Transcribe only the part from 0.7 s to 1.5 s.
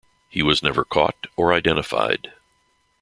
caught